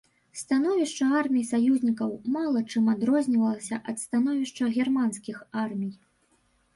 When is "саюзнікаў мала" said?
1.49-2.63